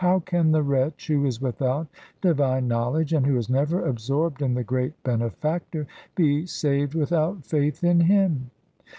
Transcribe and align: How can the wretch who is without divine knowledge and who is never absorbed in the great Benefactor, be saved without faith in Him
How 0.03 0.17
can 0.17 0.51
the 0.51 0.63
wretch 0.63 1.05
who 1.09 1.27
is 1.27 1.39
without 1.39 1.85
divine 2.21 2.67
knowledge 2.67 3.13
and 3.13 3.23
who 3.23 3.37
is 3.37 3.51
never 3.51 3.85
absorbed 3.85 4.41
in 4.41 4.55
the 4.55 4.63
great 4.63 4.93
Benefactor, 5.03 5.85
be 6.15 6.47
saved 6.47 6.95
without 6.95 7.45
faith 7.45 7.83
in 7.83 7.99
Him 7.99 8.49